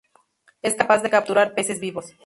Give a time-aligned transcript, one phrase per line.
[0.63, 2.15] Es capaz de capturar peces vivos.